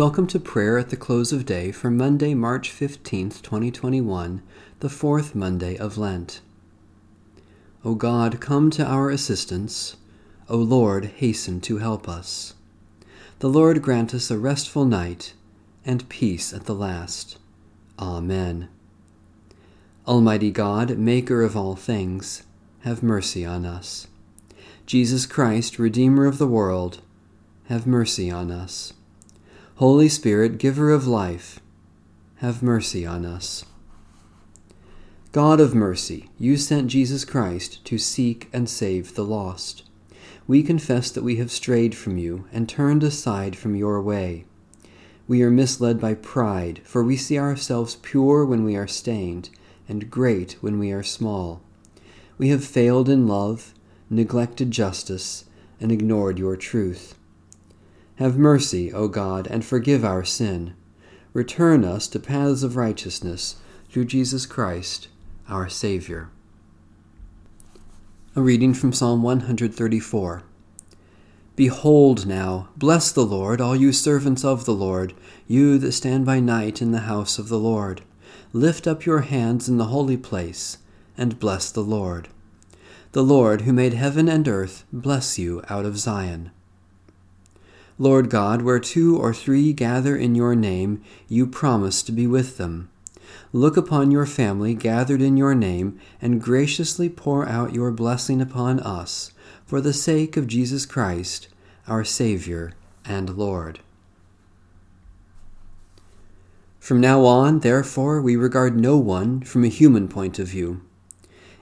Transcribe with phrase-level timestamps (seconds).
[0.00, 4.40] Welcome to prayer at the close of day for Monday, March 15th, 2021,
[4.78, 6.40] the fourth Monday of Lent.
[7.84, 9.98] O God, come to our assistance.
[10.48, 12.54] O Lord, hasten to help us.
[13.40, 15.34] The Lord grant us a restful night
[15.84, 17.36] and peace at the last.
[17.98, 18.70] Amen.
[20.06, 22.44] Almighty God, Maker of all things,
[22.84, 24.06] have mercy on us.
[24.86, 27.02] Jesus Christ, Redeemer of the world,
[27.68, 28.94] have mercy on us.
[29.80, 31.58] Holy Spirit, Giver of life,
[32.40, 33.64] have mercy on us.
[35.32, 39.84] God of mercy, you sent Jesus Christ to seek and save the lost.
[40.46, 44.44] We confess that we have strayed from you and turned aside from your way.
[45.26, 49.48] We are misled by pride, for we see ourselves pure when we are stained,
[49.88, 51.62] and great when we are small.
[52.36, 53.72] We have failed in love,
[54.10, 55.46] neglected justice,
[55.80, 57.14] and ignored your truth.
[58.20, 60.74] Have mercy, O God, and forgive our sin.
[61.32, 63.56] Return us to paths of righteousness
[63.88, 65.08] through Jesus Christ,
[65.48, 66.28] our Savior.
[68.36, 70.42] A reading from Psalm 134.
[71.56, 75.14] Behold now, bless the Lord, all you servants of the Lord,
[75.48, 78.02] you that stand by night in the house of the Lord.
[78.52, 80.76] Lift up your hands in the holy place,
[81.16, 82.28] and bless the Lord.
[83.12, 86.50] The Lord, who made heaven and earth, bless you out of Zion.
[88.00, 92.56] Lord God, where two or three gather in your name, you promise to be with
[92.56, 92.88] them.
[93.52, 98.80] Look upon your family gathered in your name, and graciously pour out your blessing upon
[98.80, 99.32] us,
[99.66, 101.48] for the sake of Jesus Christ,
[101.86, 102.72] our Savior
[103.04, 103.80] and Lord.
[106.78, 110.80] From now on, therefore, we regard no one from a human point of view.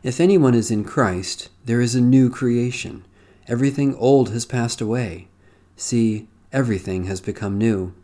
[0.04, 3.04] If anyone is in Christ, there is a new creation.
[3.48, 5.26] Everything old has passed away.
[5.80, 7.94] See, everything has become new.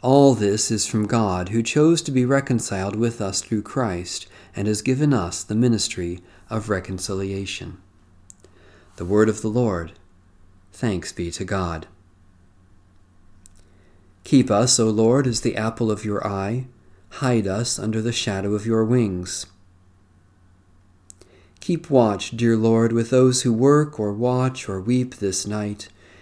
[0.00, 4.68] All this is from God, who chose to be reconciled with us through Christ, and
[4.68, 7.78] has given us the ministry of reconciliation.
[8.94, 9.94] The word of the Lord.
[10.72, 11.88] Thanks be to God.
[14.22, 16.66] Keep us, O Lord, as the apple of your eye.
[17.10, 19.46] Hide us under the shadow of your wings.
[21.58, 25.88] Keep watch, dear Lord, with those who work or watch or weep this night,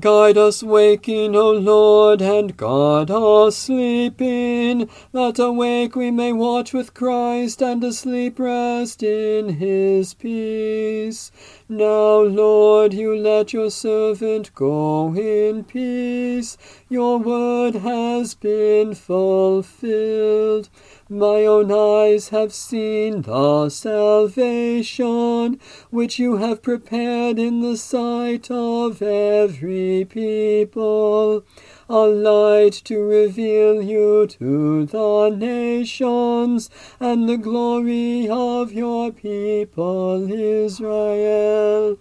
[0.00, 6.94] Guide us waking, O Lord, and guard us sleeping, that awake we may watch with
[6.94, 11.30] Christ, and asleep rest in his peace.
[11.76, 16.56] Now, Lord, you let your servant go in peace.
[16.88, 20.68] Your word has been fulfilled.
[21.08, 25.58] My own eyes have seen the salvation
[25.90, 31.44] which you have prepared in the sight of every people,
[31.88, 41.98] a light to reveal you to the nations, and the glory of your people Israel.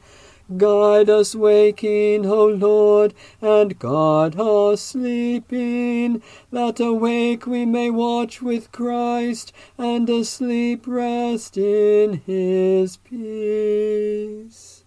[0.58, 6.22] Guide us waking, O Lord, and guard us sleeping,
[6.52, 14.83] that awake we may watch with Christ, and asleep rest in his peace.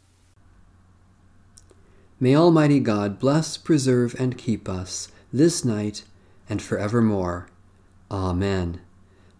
[2.18, 6.04] May Almighty God bless, preserve, and keep us this night
[6.48, 7.48] and forevermore.
[8.10, 8.80] Amen.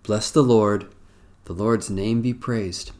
[0.02, 0.86] Bless the Lord.
[1.46, 2.90] The Lord's name be praised.